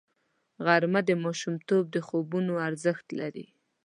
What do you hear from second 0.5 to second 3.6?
غرمه د ماشومتوب د خوبونو ارزښت لري